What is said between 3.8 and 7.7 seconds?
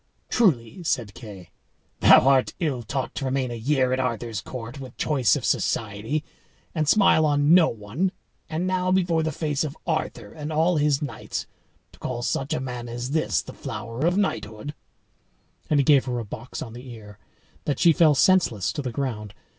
at Arthur's court, with choice of society, and smile on no